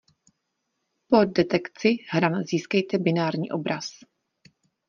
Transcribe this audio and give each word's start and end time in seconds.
Po 1.07 1.25
detekci 1.25 1.97
hran 2.13 2.43
získejte 2.43 2.97
binární 2.97 3.51
obraz. 3.51 3.85